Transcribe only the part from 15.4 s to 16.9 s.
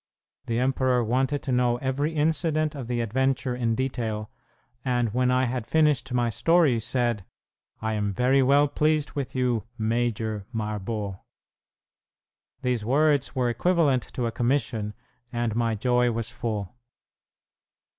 my joy was full.